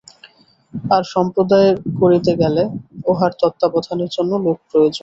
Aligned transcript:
আর 0.91 1.03
সম্প্রদায় 1.13 1.69
করিতে 2.01 2.31
গেলে 2.41 2.63
উহার 3.05 3.31
তত্ত্বাবধানের 3.41 4.09
জন্য 4.15 4.31
লোক 4.45 4.57
প্রয়োজন। 4.69 4.99